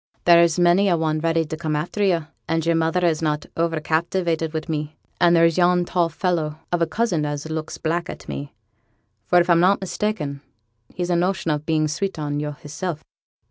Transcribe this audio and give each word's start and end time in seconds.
'There's 0.25 0.57
many 0.57 0.89
a 0.89 0.97
one 0.97 1.19
ready 1.19 1.45
to 1.45 1.55
come 1.55 1.75
after 1.75 2.01
yo'; 2.03 2.25
and 2.49 2.65
yo'r 2.65 2.73
mother 2.73 3.05
is 3.05 3.21
not 3.21 3.45
o'er 3.55 3.79
captivated 3.79 4.51
wi' 4.51 4.61
me; 4.67 4.97
and 5.19 5.35
there's 5.35 5.59
yon 5.59 5.85
tall 5.85 6.09
fellow 6.09 6.57
of 6.71 6.81
a 6.81 6.87
cousin 6.87 7.23
as 7.23 7.47
looks 7.51 7.77
black 7.77 8.09
at 8.09 8.27
me, 8.27 8.51
for 9.27 9.39
if 9.39 9.47
I'm 9.47 9.59
not 9.59 9.79
mista'en 9.79 10.41
he's 10.91 11.11
a 11.11 11.15
notion 11.15 11.51
of 11.51 11.67
being 11.67 11.87
sweet 11.87 12.17
on 12.17 12.39
yo' 12.39 12.53
hisself.' 12.53 13.03